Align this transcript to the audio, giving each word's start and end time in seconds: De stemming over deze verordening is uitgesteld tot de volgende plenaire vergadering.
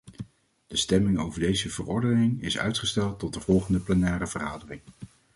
De 0.67 0.77
stemming 0.77 1.19
over 1.19 1.39
deze 1.39 1.69
verordening 1.69 2.41
is 2.43 2.57
uitgesteld 2.57 3.19
tot 3.19 3.33
de 3.33 3.39
volgende 3.39 3.79
plenaire 3.79 4.27
vergadering. 4.27 4.81